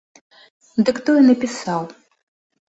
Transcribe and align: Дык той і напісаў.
Дык 0.87 0.97
той 1.09 1.19
і 1.25 1.27
напісаў. 1.29 1.81